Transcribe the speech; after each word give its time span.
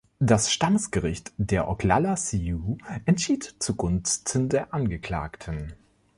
Das 0.17 0.51
Stammesgericht 0.51 1.31
der 1.37 1.69
Oglala-Sioux 1.69 2.79
entschied 3.05 3.43
zu 3.59 3.75
Gunsten 3.75 4.49
der 4.49 4.73
Angeklagten. 4.73 5.73